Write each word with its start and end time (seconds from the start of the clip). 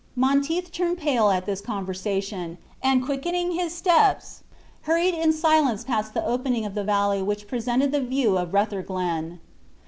Monteith 0.15 0.71
turned 0.71 0.97
pale 0.97 1.29
at 1.29 1.45
this 1.45 1.61
conversation; 1.61 2.57
and 2.81 3.05
quickening 3.05 3.51
his 3.51 3.71
steps, 3.71 4.41
hurried 4.81 5.13
in 5.13 5.31
silence 5.31 5.83
past 5.83 6.15
the 6.15 6.25
opening 6.25 6.65
of 6.65 6.73
the 6.73 6.83
valley 6.83 7.21
which 7.21 7.47
presented 7.47 7.91
the 7.91 8.01
view 8.01 8.35
of 8.35 8.51
Rutherglen. 8.51 9.39